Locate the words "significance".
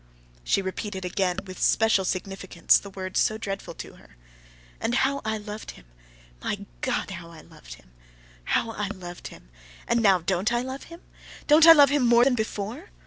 2.05-2.79